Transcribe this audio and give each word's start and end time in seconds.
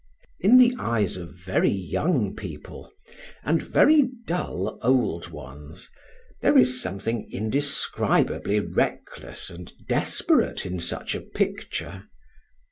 In 0.39 0.57
the 0.57 0.73
eyes 0.79 1.15
of 1.15 1.35
very 1.35 1.69
young 1.69 2.35
people, 2.35 2.91
and 3.43 3.61
very 3.61 4.09
dull 4.25 4.79
old 4.81 5.29
ones, 5.29 5.91
there 6.41 6.57
is 6.57 6.81
something 6.81 7.29
indescribably 7.31 8.59
reckless 8.61 9.51
and 9.51 9.71
desperate 9.87 10.65
in 10.65 10.79
such 10.79 11.13
a 11.13 11.21
picture. 11.21 12.05